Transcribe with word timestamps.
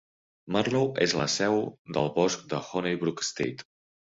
Marlow 0.53 0.87
és 1.05 1.13
la 1.19 1.27
seu 1.33 1.59
del 1.99 2.09
bosc 2.17 2.49
de 2.55 2.63
Honey 2.71 2.99
Brook 3.05 3.25
State. 3.31 3.69